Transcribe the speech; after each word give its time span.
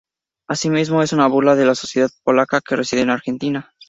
Asimismo, 0.49 1.03
es 1.03 1.13
una 1.13 1.27
burla 1.27 1.53
de 1.53 1.63
la 1.65 1.75
sociedad 1.75 2.09
polaca 2.23 2.59
que 2.59 2.75
reside 2.75 3.01
en 3.03 3.11
Argentina. 3.11 3.71